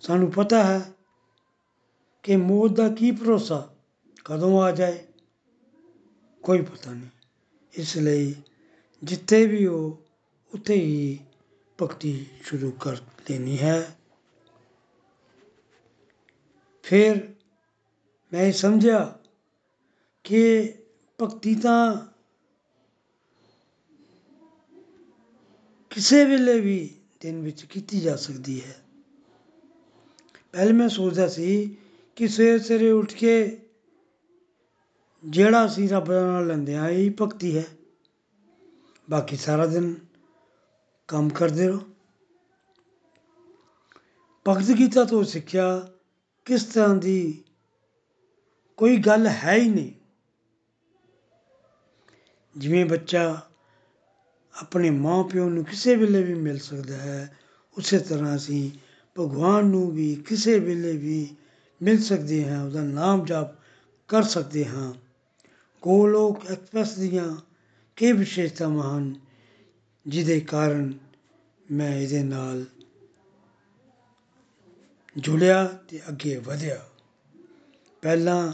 ਸਾਨੂੰ 0.00 0.30
ਪਤਾ 0.30 0.62
ਹੈ 0.64 0.80
ਕਿ 2.22 2.36
ਮੌਤ 2.36 2.70
ਦਾ 2.70 2.88
ਕੀ 2.88 3.10
ਭਰੋਸਾ 3.10 3.74
ਕਦੋਂ 4.24 4.62
ਆ 4.62 4.70
ਜਾਏ, 4.70 5.06
ਕੋਈ 6.42 6.62
ਪਤਾ 6.62 6.92
ਨਹੀਂ। 6.92 7.08
ਇਸ 7.72 7.96
ਲਈ 7.96 8.34
ਜਿੱਥੇ 9.04 9.46
ਵੀ 9.46 9.66
ਹੋ, 9.66 10.02
ਉੱਥੇ 10.54 10.74
ਹੀ 10.74 11.18
ਭਗਤੀ 11.82 12.26
ਸ਼ੁਰੂ 12.42 12.70
ਕਰ 12.70 12.96
ਦੇਣੀ 13.26 13.58
ਹੈ। 13.58 13.96
ਫਿਰ 16.82 17.34
ਮੈਂ 18.32 18.42
ਇਹ 18.42 18.52
ਸਮਝਿਆ 18.52 19.18
ਕਿ 20.24 20.74
ਭਗਤੀ 21.22 21.54
ਤਾਂ 21.54 22.06
ਕਿਸੇ 25.90 26.24
ਵੇਲੇ 26.24 26.60
ਵੀ 26.60 26.94
ਦਿਨ 27.20 27.42
ਵਿੱਚ 27.42 27.64
ਕੀਤੀ 27.64 28.00
ਜਾ 28.00 28.16
ਸਕਦੀ 28.16 28.64
ਹੈ। 28.64 28.82
ਪਹਿਲੇ 30.52 30.72
ਮੈਂ 30.72 30.88
ਸੋਚਦਾ 30.88 31.28
ਸੀ 31.28 31.76
ਕਿ 32.16 32.28
ਸਵੇਰੇ 32.28 32.58
ਸਵੇਰੇ 32.58 32.90
ਉੱਠ 32.90 33.14
ਕੇ 33.14 33.60
ਜਿਹੜਾ 35.24 35.66
ਅਸੀਂ 35.66 35.88
ਰੱਬ 35.88 36.04
ਦਾ 36.04 36.26
ਨਾਮ 36.26 36.46
ਲੈਂਦੇ 36.46 36.76
ਹਾਂ, 36.76 36.88
ਇਹ 36.88 37.10
ਭਗਤੀ 37.20 37.58
ਹੈ। 37.58 37.64
ਬਾਕੀ 39.10 39.36
ਸਾਰਾ 39.36 39.66
ਦਿਨ 39.66 39.94
ਕੰਮ 41.08 41.28
ਕਰਦੇ 41.28 41.68
ਰਹੋ। 41.68 41.80
ਭਗਤ 44.48 44.72
ਗੀਤਾ 44.72 45.04
ਤੋਂ 45.04 45.24
ਸਿੱਖਿਆ 45.24 45.88
ਕਿਸ 46.44 46.64
ਤਰ੍ਹਾਂ 46.64 46.94
ਦੀ 46.94 47.44
ਕੋਈ 48.76 48.96
ਗੱਲ 48.96 49.26
ਹੈ 49.26 49.54
ਹੀ 49.54 49.68
ਨਹੀਂ। 49.68 49.92
ਜਿਵੇਂ 52.56 52.86
ਬੱਚਾ 52.86 53.50
ਆਪਣੇ 54.62 54.90
ਮਾਂ 54.90 55.24
ਪਿਓ 55.24 55.48
ਨੂੰ 55.48 55.64
ਕਿਸੇ 55.64 55.96
ਵੇਲੇ 55.96 56.22
ਵੀ 56.22 56.34
ਮਿਲ 56.34 56.58
ਸਕਦਾ 56.58 56.96
ਹੈ, 56.96 57.38
ਉਸੇ 57.78 57.98
ਤਰ੍ਹਾਂ 57.98 58.36
ਅਸੀਂ 58.36 58.70
ਭਗਵਾਨ 59.18 59.64
ਨੂੰ 59.64 59.90
ਵੀ 59.90 60.14
ਕਿਸੇ 60.14 60.58
ਵੇਲੇ 60.58 60.96
ਵੀ 60.96 61.36
ਮਿਲ 61.82 62.02
ਸਕਦੀ 62.02 62.48
ਹਾਂ, 62.48 62.64
ਉਹਦਾ 62.64 62.82
ਨਾਮ 62.82 63.24
ਜਾਪ 63.24 63.54
ਕਰ 64.08 64.22
ਸਕਦੇ 64.22 64.66
ਹਾਂ। 64.66 64.92
ਗੋਲੋਕ 65.82 66.46
ਐਕਸਪ੍ਰੈਸ 66.46 66.94
ਦੀਆਂ 66.98 67.36
ਕਈ 67.96 68.12
ਵਿਸ਼ੇਸ਼ਤਾਵਾਂ 68.12 68.98
ਹਨ, 68.98 69.14
ਜਿਹਦੇ 70.06 70.40
ਕਾਰਨ 70.40 70.92
ਮੈਂ 71.70 71.96
ਇਹਦੇ 71.96 72.22
ਨਾਲ 72.22 72.64
ਜੁੜਿਆ 75.16 75.64
ਅਤੇ 75.66 76.00
ਅੱਗੇ 76.08 76.36
ਵਧਿਆ। 76.36 76.80
ਪਹਿਲਾਂ 78.02 78.52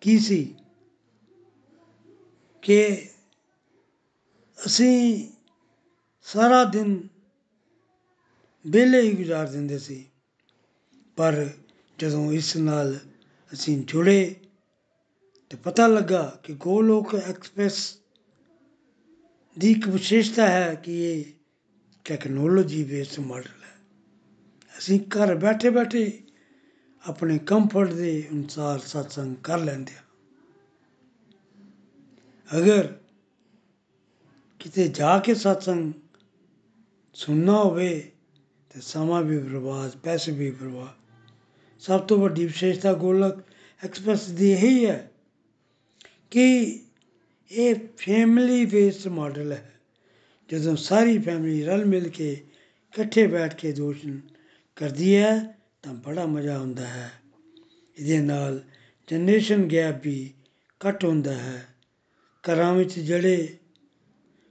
ਕੀ 0.00 0.18
ਸੀ 0.18 0.54
ਕਿ 2.62 3.08
ਅਸੀਂ 4.58 5.28
ਸਾਰਾ 6.26 6.64
ਦਿਨ 6.64 7.08
ਵਿਹਲੇ 8.66 9.00
ਹੀ 9.00 9.14
ਗੁਜ਼ਾਰ 9.14 9.46
ਦਿੰਦੇ 9.46 9.78
ਸੀ, 9.78 10.04
ਪਰ 11.16 11.48
ਜਦੋਂ 11.98 12.32
ਇਸ 12.32 12.56
ਨਾਲ 12.56 12.98
ਅਸੀਂ 13.52 13.84
ਜੁੜੇ 13.84 14.36
ਤੇ 15.50 15.56
ਪਤਾ 15.56 15.86
ਲੱਗਾ 15.86 16.40
ਕਿ 16.42 16.52
ਗੋਲੋਕ 16.52 17.14
ਐਕਸਪ੍ਰੈਸ 17.14 17.98
ਦੀ 19.58 19.70
ਇੱਕ 19.70 19.88
ਵਿਸ਼ੇਸ਼ਤਾ 19.88 20.46
ਹੈ 20.46 20.74
ਕਿ 20.74 21.02
ਇਹ 21.02 21.24
ਟੈਕਨੋਲੋਜੀ 22.04 22.84
ਬੇਸਡ 22.84 23.20
ਮਾਡਲ 23.20 23.62
ਹੈ। 23.62 23.78
ਅਸੀਂ 24.78 25.00
ਘਰ 25.00 25.34
ਬੈਠੇ 25.34 25.70
ਬੈਠੇ 25.70 26.22
ਆਪਣੇ 27.08 27.38
ਕੰਫਰਟ 27.38 27.92
ਦੇ 27.92 28.28
ਅਨੁਸਾਰ 28.32 28.78
satsang 28.78 29.34
ਕਰ 29.42 29.58
ਲੈਂਦੇ 29.58 29.92
ਹਾਂ। 29.92 30.02
ਅਗਰ 32.58 32.98
ਕਿਤੇ 34.58 34.88
ਜਾ 34.88 35.18
ਕੇ 35.18 35.32
satsang 35.32 35.92
ਸੁਣਨਾ 37.14 37.52
ਹੋਵੇ 37.52 38.12
ਤੇ 38.70 38.80
ਸਮਾਂ 38.80 39.22
ਵੀ 39.22 39.38
ਬਰਬਾਦ, 39.38 39.96
ਪੈਸੇ 39.96 40.32
ਵੀ 40.32 40.50
ਬਰਬਾਦ 40.50 41.05
ਸਭ 41.86 42.00
ਤੋਂ 42.00 42.18
ਵੱਡੀ 42.18 42.44
ਵਿਸ਼ੇਸ਼ਤਾ 42.44 42.92
ਗੋਲਕ 42.92 43.42
ਐਕਸਪ੍ਰੈਸ 43.84 44.26
ਦੀ 44.26 44.50
ਇਹੀ 44.52 44.86
ਹੈ 44.86 45.10
ਕਿ 46.30 46.78
ਇਹ 47.50 47.74
ਫੈਮਿਲੀ 47.96 48.64
ਬੇਸਡ 48.66 49.08
ਮਾਡਲ 49.08 49.52
ਹੈ। 49.52 49.80
ਜਦੋਂ 50.48 50.76
ਸਾਰੀ 50.76 51.18
ਫੈਮਿਲੀ 51.18 51.62
ਰਲ 51.62 51.84
ਮਿਲ 51.84 52.08
ਕੇ 52.08 52.32
ਇਕੱਠੇ 52.32 53.26
ਬੈਠ 53.26 53.54
ਕੇ 53.54 53.72
ਦੋਸ਼ਨ 53.72 54.20
ਕਰਦੀ 54.76 55.16
ਹੈ, 55.16 55.58
ਤਾਂ 55.82 55.94
ਬੜਾ 55.94 56.26
ਮਜ਼ਾ 56.26 56.56
ਆਉਂਦਾ 56.56 56.86
ਹੈ। 56.86 57.10
ਇਹਦੇ 57.98 58.18
ਨਾਲ 58.20 58.62
ਜਨਰੇਸ਼ਨ 59.08 59.68
ਗੈਪ 59.72 60.02
ਵੀ 60.02 60.32
ਘੱਟ 60.88 61.04
ਹੁੰਦਾ 61.04 61.34
ਹੈ। 61.34 61.66
ਘਰਾਂ 62.44 62.74
ਵਿੱਚ 62.74 62.98
ਜਿਹੜੇ 62.98 63.56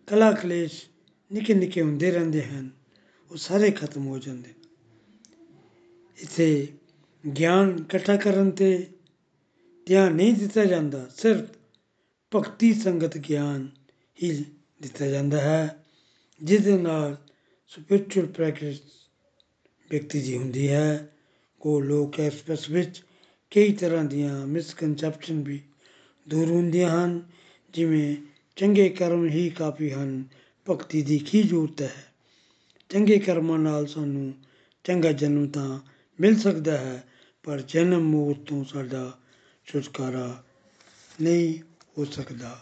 ਕਲਾ 0.08 0.32
ਕਲੇਸ਼ 0.32 0.86
ਨਿੱਕੇ 1.34 1.54
ਨਿੱਕੇ 1.54 1.82
ਹੁੰਦੇ 1.82 2.12
ਰਹਿੰਦੇ 2.12 2.44
ਹਨ, 2.44 2.70
ਉਹ 3.32 3.38
ਸਾਰੇ 3.38 3.72
ਖਤਮ 3.72 4.08
ਹੋ 4.08 4.20
ਜਾਂਦੇ 4.20 4.50
ਇੱਥੇ 6.18 6.68
ਗਿਆਨ 7.26 7.80
ਇਕੱਠਾ 7.80 8.16
ਕਰਨ 8.16 8.52
ਤੇ 8.52 8.88
ਧਿਆਨ 9.86 10.14
ਨਹੀਂ 10.14 10.34
ਦਿੱਤਾ 10.34 10.66
ਜਾਂਦਾ, 10.66 11.08
ਸਿਰਫ 11.18 11.50
ਭਗਤੀ 12.36 12.74
ਸੰਗਤ 12.74 13.18
ਗਿਆਨ 13.18 13.70
ਹੀ 14.24 14.46
ਦਿੱਤਾ 14.82 15.06
ਜਾਂਦਾ 15.08 15.42
ਹੈ 15.42 15.86
ਜਿਸ 16.44 16.62
ਦੇ 16.62 16.78
ਨਾਲ 16.78 17.18
ਸਪਿਰਚੁਅਲ 17.68 18.26
ਪ੍ਰੈਕਟਿਸ 18.26 18.80
ਵਿਅਕਤੀ 19.90 20.22
ਦੀ 20.22 20.38
ਹੁੰਦੀ 20.38 20.70
ਹੈ। 20.70 21.12
ਕੋ 21.60 21.80
ਲੋਕ 21.80 22.20
ਐਕਸਪ੍ਰੈਸ 22.20 22.70
ਵਿੱਚ 22.70 23.04
ਕਈ 23.52 23.74
ਤਰ੍ਹਾਂ 23.74 24.04
ਦੀਆਂ 24.04 24.48
ਮਿਸਕਨਸੈਪਸ਼ਨ 24.48 25.44
ਵੀ 25.44 25.62
ਦੂਰ 26.28 26.48
ਹੁੰਦੀਆਂ 26.48 27.06
ਹਨ, 27.06 27.22
ਜਿਵੇਂ 27.74 28.16
ਚੰਗੇ 28.56 28.90
ਕਰਮ 28.90 29.26
ਹੀ 29.26 29.50
ਕਾਫੀ 29.50 29.92
ਹਨ, 29.92 30.24
ਭਗਤੀ 30.70 31.02
ਦੀ 31.02 31.20
ਕੀ 31.20 31.44
ਜ਼ਰੂਰਤ 31.44 31.82
ਹੈ? 31.82 32.14
ਚੰਗੇ 32.90 33.20
ਕਰਮਾਂ 33.20 33.60
ਨਾਲ 33.60 33.88
ਸਾਨੂੰ 33.88 34.34
ਚੰਗਾ 34.84 35.12
ਜਨਮ 35.12 35.48
ਤਾਂ 35.48 35.80
ਮਿਲ 36.20 36.40
ਸਕਦਾ 36.40 36.78
ਹੈ 36.78 37.04
ਪਰ 37.46 37.62
ਜਨਮ 37.62 38.02
ਮੌਤ 38.02 38.38
ਤੋਂ 38.38 38.66
ਸਾਡਾ 38.66 39.18
ਛੁਟਕਾਰਾ 39.66 40.44
ਨਹੀਂ 41.22 41.60
ਹੋ 41.98 42.06
ਸਕਦਾ। 42.06 42.62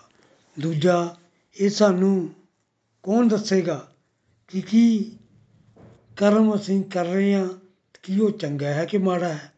ਦੂਜਾ, 0.60 1.16
ਇਹ 1.60 1.70
ਸਾਨੂੰ 1.70 2.34
ਕੌਣ 3.04 3.28
ਦੱਸੇਗਾ 3.28 3.96
ਕਿ 4.48 4.62
ਕੀ 4.62 5.18
ਕਰਮ 6.18 6.56
ਅਸੀਂ 6.56 6.84
ਕਰ 6.84 7.06
ਰਹੇ 7.06 7.36
ਹਾਂ 7.36 7.50
ਕੀ 8.04 8.20
ਉਹ 8.20 8.32
ਚੰਗਾ 8.32 8.68
ਹੈ 8.68 8.86
ਕਿ 8.86 8.98
ਮਾੜਾ 8.98 9.30
ਹੈ? 9.30 9.54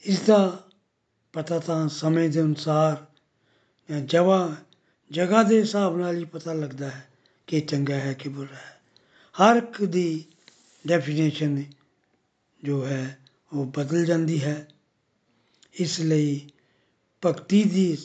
ਇਸ 0.00 0.20
ਦਾ 0.20 0.68
ਪਤਾ 1.32 1.58
ਤਾਂ 1.58 1.88
ਸਮੇਂ 1.88 2.30
ਦੇ 2.30 2.40
ਅਨੁਸਾਰ 2.40 3.06
ਜਾਂ 3.90 4.00
ਜਵਾ, 4.00 4.56
ਜਗ੍ਹਾ 5.10 5.42
ਦੇ 5.42 5.58
ਹਿਸਾਬ 5.58 5.96
ਨਾਲ 5.96 6.16
ਹੀ 6.16 6.24
ਪਤਾ 6.24 6.52
ਲੱਗਦਾ 6.52 6.90
ਹੈ 6.90 7.08
ਕਿ 7.46 7.60
ਚੰਗਾ 7.60 7.94
ਹੈ 7.94 8.12
ਕਿ 8.12 8.28
ਬੁਰਾ 8.28 8.56
ਹੈ। 8.56 8.80
ਹਰ 9.32 9.56
ਇੱਕ 9.56 9.84
ਦੀ 9.84 10.24
ਡੈਫੀਨੇਸ਼ਨ 10.86 11.64
ਜੋ 12.64 12.86
ਹੈ 12.86 13.19
ਉਹ 13.52 13.66
ਬਦਲ 13.66 14.04
ਜਾਂਦੀ 14.04 14.42
ਹੈ। 14.42 14.68
ਇਸ 15.74 16.00
ਲਈ 16.00 16.50
ਭਗਤੀ 17.26 17.62
ਦੀ 17.62 17.98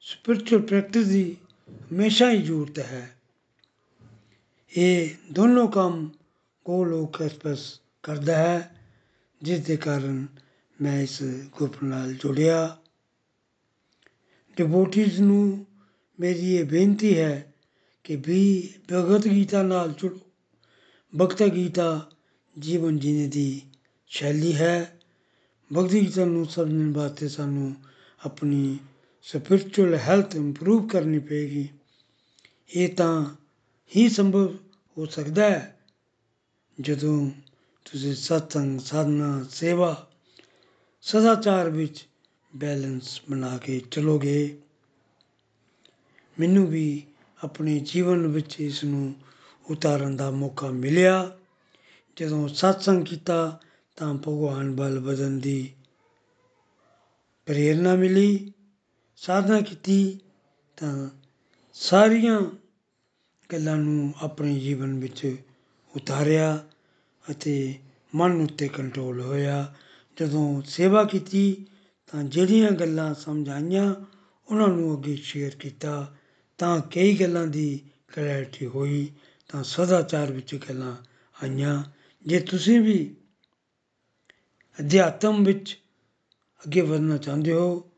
ਸਪਿਰਚੁਅਲ 0.00 0.62
ਪ੍ਰੈਕਟਿਸ 0.62 1.06
ਦੀ 1.06 1.36
ਹਮੇਸ਼ਾ 1.70 2.30
ਹੀ 2.30 2.42
ਜ਼ਰੂਰਤ 2.42 2.78
ਹੈ। 2.78 3.16
ਇਹ 4.76 5.10
ਦੋਨੋਂ 5.32 5.68
ਕੰਮ 5.68 6.10
ਗੋਲੋਕ 6.64 7.22
ਐਕਸਪ੍ਰੈਸ 7.22 7.80
ਕਰਦਾ 8.02 8.36
ਹੈ, 8.36 8.76
ਜਿਸ 9.42 9.60
ਦੇ 9.60 9.76
ਕਾਰਨ 9.76 10.26
ਮੈਂ 10.80 11.02
ਇਸ 11.02 11.22
ਗਰੁੱਪ 11.22 11.84
ਨਾਲ 11.84 12.14
ਜੁੜਿਆ। 12.14 12.78
ਡਿਵੋਟੀਜ਼ 14.56 15.20
ਨੂੰ 15.20 15.66
ਮੇਰੀ 16.20 16.54
ਇਹ 16.54 16.64
ਬੇਨਤੀ 16.64 17.18
ਹੈ 17.18 17.54
ਕਿ 18.04 18.16
ਵੀ 18.16 18.74
ਭਗਵਤ 18.92 19.28
ਗੀਤਾ 19.28 19.62
ਨਾਲ 19.62 19.94
ਜੁੜੋ। 19.98 20.20
ਭਗਤ 21.20 21.42
ਗੀਤਾ 21.42 22.10
ਜੀਵਨ 22.58 22.98
ਜੀਣੇ 22.98 23.28
ਦੀ 23.28 23.62
ਸ਼ੈਲੀ 24.08 24.54
ਹੈ। 24.56 24.98
ਭਗਤ 25.76 25.90
ਗੀਤਾ 25.90 26.24
ਨੂੰ 26.24 26.46
ਸਮਝਣ 26.46 26.92
ਵਾਸਤੇ 26.92 27.28
ਸਾਨੂੰ 27.28 27.76
ਆਪਣੀ 28.24 28.78
ਸਪਿਰਚੁਅਲ 29.22 29.94
ਹੈਲਥ 29.94 30.36
ਇੰਪਰੂਵ 30.36 30.88
ਕਰਨੀ 30.88 31.18
ਪਏਗੀ। 31.18 31.68
ਇਹ 32.70 32.94
ਤਾਂ 32.94 33.24
ਹੀ 33.96 34.08
ਸੰਭਵ 34.08 34.54
ਹੋ 34.98 35.06
ਸਕਦਾ 35.06 35.50
ਹੈ 35.50 35.80
ਜਦੋਂ 36.80 37.30
ਤੁਸੀਂ 37.84 38.14
ਸਤਸੰਗ, 38.14 38.80
ਸਾਧਨਾ, 38.80 39.46
ਸੇਵਾ, 39.50 40.10
ਸਦਾਚਾਰ 41.02 41.70
ਵਿੱਚ 41.70 42.08
ਬੈਲੈਂਸ 42.56 43.20
ਬਣਾ 43.30 43.58
ਕੇ 43.58 43.82
ਚਲੋਗੇ। 43.90 44.58
ਮੈਨੂੰ 46.40 46.66
ਵੀ 46.66 47.02
ਆਪਣੇ 47.44 47.80
ਜੀਵਨ 47.80 48.26
ਵਿੱਚ 48.26 48.60
ਇਸ 48.60 48.84
ਨੂੰ 48.84 49.14
ਉਤਾਰਨ 49.70 50.16
ਦਾ 50.16 50.30
ਮੌਕਾ 50.30 50.70
ਮਿਲਿਆ। 50.70 51.38
ਜਦੋਂ 52.16 52.48
ਸਤਸੰਗ 52.48 53.04
ਕੀਤਾ 53.04 53.60
ਤਾਂ 53.98 54.14
ਭਗਵਾਨ 54.14 54.76
ਬਲ 54.76 55.00
ਬਦਨ 55.00 55.38
ਦੀ 55.38 55.72
ਪ੍ਰੇਰਣਾ 57.46 57.94
ਮਿਲੀ, 57.94 58.52
ਸਾਧਨਾ 59.16 59.60
ਕੀਤੀ 59.60 60.18
ਤਾਂ 60.76 61.08
ਸਾਰੀਆਂ 61.74 62.40
ਗੱਲਾਂ 63.52 63.76
ਨੂੰ 63.76 64.14
ਆਪਣੇ 64.22 64.58
ਜੀਵਨ 64.60 64.98
ਵਿੱਚ 65.00 65.36
ਉਤਾਰਿਆ 65.96 66.66
ਅਤੇ 67.30 67.78
ਮਨ 68.14 68.40
ਉੱਤੇ 68.40 68.68
ਕੰਟਰੋਲ 68.68 69.20
ਹੋਇਆ। 69.20 69.74
ਜਦੋਂ 70.20 70.62
ਸੇਵਾ 70.62 71.04
ਕੀਤੀ 71.04 71.66
ਤਾਂ 72.06 72.24
ਜਿਹੜੀਆਂ 72.24 72.70
ਗੱਲਾਂ 72.70 73.14
ਸਮਝ 73.14 73.48
ਆਈਆਂ, 73.48 73.94
ਉਹਨਾਂ 74.50 74.68
ਨੂੰ 74.68 74.98
ਅੱਗੇ 74.98 75.16
ਸ਼ੇਅਰ 75.16 75.50
ਕੀਤਾ 75.50 76.14
ਤਾਂ 76.58 76.80
ਕਈ 76.80 77.16
ਗੱਲਾਂ 77.16 77.46
ਦੀ 77.46 77.80
ਕਲੈਰਿਟੀ 78.14 78.66
ਹੋਈ 78.66 79.12
ਤਾਂ 79.48 79.64
ਸਦਾਚਾਰ 79.64 80.32
ਵਿੱਚ 80.32 80.54
ਗੱਲਾਂ 80.54 80.96
ਆਈਆਂ। 81.42 81.84
ਜੇ 82.26 82.40
ਤੁਸੀਂ 82.40 82.80
ਵੀ 82.80 83.14
ਅਧਿਆਤਮ 84.80 85.44
ਵਿੱਚ 85.44 85.78
ਅੱਗੇ 86.66 86.80
ਵਧਣਾ 86.80 87.16
ਚਾਹੁੰਦੇ 87.16 87.52
ਹੋ, 87.52 87.90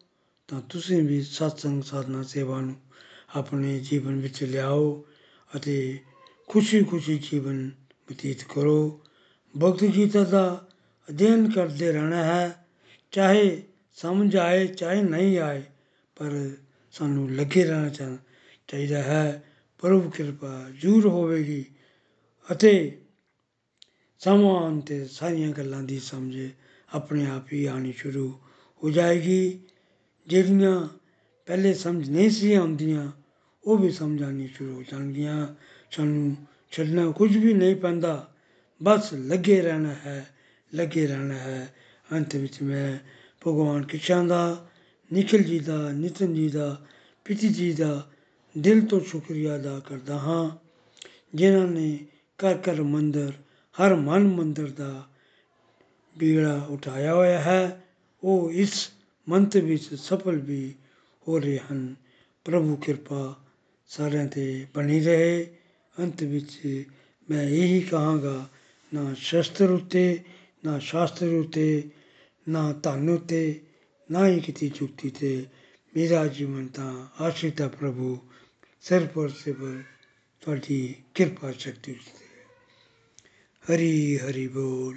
ਤਾਂ 0.48 0.60
ਤੁਸੀਂ 0.60 1.02
ਵੀ 1.02 1.22
ਸਤਸੰਗ 1.22 1.82
ਸਾਧਨਾ 1.82 2.22
ਸੇਵਾ 2.22 2.60
ਨੂੰ 2.60 2.76
ਆਪਣੇ 3.36 3.80
ਜੀਵਨ 3.80 4.20
ਵਿੱਚ 4.20 4.44
ਲਿਆਓ 4.44 5.06
ਅਤੇ 5.56 5.98
ਖੁਸ਼ੀ-ਖੁਸ਼ੀ 6.48 7.18
ਜੀਵਨ 7.18 7.70
ਬਤੀਤ 8.10 8.44
ਕਰੋ। 8.44 9.04
ਭਗਤ 9.62 9.84
ਗੀਤਾ 9.84 10.24
ਦਾ 10.24 10.68
ਅਧਿਐਨ 11.08 11.50
ਕਰਦੇ 11.50 11.92
ਰਹਿਣਾ 11.92 12.24
ਹੈ, 12.24 12.66
ਚਾਹੇ 13.10 13.62
ਸਮਝ 13.96 14.36
ਆਏ, 14.36 14.66
ਚਾਹੇ 14.66 15.02
ਨਹੀਂ 15.02 15.38
ਆਏ, 15.38 15.62
ਪਰ 16.16 16.50
ਸਾਨੂੰ 16.92 17.34
ਲੱਗੇ 17.34 17.64
ਰਹਿਣਾ 17.64 18.16
ਚਾਹੀਦਾ 18.68 19.02
ਹੈ। 19.02 19.44
ਪ੍ਰਭੂ 19.78 20.10
ਕਿਰਪਾ 20.10 20.70
ਜ਼ਰੂਰ 20.78 21.06
ਹੋਵੇਗੀ 21.06 21.64
ਅਤੇ 22.52 23.00
ਸਮਾਂ 24.18 24.80
ਤੇ 24.80 25.08
ਸਾਰੀਆਂ 25.08 25.50
ਗੱਲਾਂ 25.50 25.82
ਦੀ 25.82 25.98
ਸਮਝ 25.98 26.38
ਆਪਣੇ 26.94 27.26
ਆਪ 27.26 27.52
ਹੀ 27.52 27.64
ਆਣੀ 27.64 27.92
ਸ਼ੁਰੂ 27.92 28.38
ਹੋ 28.84 28.90
ਜਾਏਗੀ। 28.90 29.60
ਜਿਹੜੀਆਂ 30.26 30.88
ਪਹਿਲੇ 31.46 31.74
ਸਮਝ 31.74 32.10
ਨਹੀਂ 32.10 32.30
ਸੀ 32.30 32.54
ਆਉਂਦੀਆਂ, 32.54 33.12
ਉਹ 33.64 33.78
ਵੀ 33.78 33.90
ਸਮਝ 33.90 34.22
ਆਣੀ 34.22 34.46
ਸ਼ੁਰੂ 34.46 34.74
ਹੋ 34.74 34.82
ਜਾਣਗੀਆਂ। 34.82 35.54
ਸਾਨੂੰ 35.90 36.36
ਛੱਡਣਾ 36.70 37.10
ਕੁਝ 37.10 37.36
ਵੀ 37.36 37.54
ਨਹੀਂ 37.54 37.76
ਪੈਂਦਾ। 37.76 38.34
ਬਸ 38.82 39.14
ਲੱਗੇ 39.14 39.60
ਰਹਿਣਾ 39.60 39.88
ਹੈ, 39.88 40.34
ਲੱਗੇ 40.74 41.06
ਰਹਿਣਾ 41.06 41.34
ਹੈ। 41.34 41.74
ਅੰਤ 42.12 42.36
ਵਿੱਚ 42.36 42.62
ਮੈਂ 42.62 42.98
ਭਗਵਾਨ 43.46 43.82
ਕਿਸ਼ਨ 43.82 44.26
ਦਾ 44.26 44.68
ਨਿਖਿਲ 45.12 45.42
ਜੀ 45.42 45.58
ਦਾ, 45.58 45.92
ਨਿਤਨ 45.92 46.34
ਜੀ 46.34 46.48
ਦਾ 46.48 46.86
ਪਿਤੀ 47.24 47.48
ਜੀ 47.48 47.72
ਦਾ 47.72 48.10
ਦਿਲ 48.58 48.86
ਤੋਂ 48.86 49.00
ਸ਼ੁਕਰੀਆ 49.00 49.56
ਅਦਾ 49.56 49.80
ਕਰਦਾ 49.80 50.18
ਹਾਂ। 50.18 50.70
ਜਿਨ੍ਹਾਂ 51.34 51.66
ਨੇ 51.66 52.06
ਕਰ 52.38 52.58
ਕਰ 52.58 52.82
ਮੰਦਰ, 52.82 53.32
ਹਰ 53.72 53.94
ਮਨ 53.94 54.22
ਮੰਦਰ 54.22 54.70
ਦਾ 54.70 55.09
ਬੀੜਾ 56.16 56.66
ਉਠਾਇਆ 56.70 57.14
ਹੋਇਆ 57.14 57.40
ਹੈ 57.40 57.82
ਉਹ 58.22 58.50
ਇਸ 58.52 58.90
ਮੰਤ 59.28 59.56
ਵਿੱਚ 59.56 59.94
ਸਫਲ 59.94 60.38
ਵੀ 60.38 60.74
ਹੋ 61.28 61.38
ਰਹੇ 61.38 61.58
ਹਨ 61.58 61.94
ਪ੍ਰਭੂ 62.44 62.76
ਕਿਰਪਾ 62.76 63.34
ਸਾਰਿਆਂ 63.86 64.26
ਤੇ 64.26 64.66
ਬਣੀ 64.74 65.00
ਰਹੇ 65.00 65.46
ਅੰਤ 66.00 66.22
ਵਿੱਚ 66.22 66.84
ਮੈਂ 67.30 67.42
ਇਹੀ 67.42 67.80
ਕਹਾਂਗਾ 67.80 68.48
ਨਾ 68.94 69.14
ਸ਼ਸਤਰ 69.14 69.70
ਉਤੇ 69.70 70.22
ਨਾ 70.64 70.78
ਸ਼ਾਸਤਰ 70.78 71.26
ਉਤੇ 71.26 71.82
ਨਾ 72.48 72.72
ਧਨ 72.72 73.08
ਉਤੇ 73.10 73.60
ਨਾ 74.10 74.26
ਹੀ 74.28 74.40
ਕਿਤੇ 74.40 74.68
ਚੁਕਤੀ 74.68 75.10
ਤੇ 75.10 75.46
ਮੇਰਾ 75.94 76.26
ਜੀਵਨ 76.26 76.66
ਤਾਂ 76.66 77.06
ਆਸ਼ਿਤਾ 77.24 77.68
ਪ੍ਰਭੂ 77.68 78.18
ਸਿਰ 78.82 79.06
ਪਰ 79.06 79.28
ਸਿਰ 79.28 79.82
ਤੁਹਾਡੀ 80.40 80.94
ਕਿਰਪਾ 81.14 81.52
ਸ਼ਕਤੀ 81.52 81.92
ਉਤੇ 81.92 82.26
ਹਰੀ 83.64 84.18
ਹਰੀ 84.18 84.48
ਬੋਲ 84.48 84.96